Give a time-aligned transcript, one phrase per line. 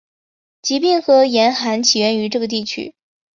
[0.63, 2.95] 疾病和严寒起源于这个地区。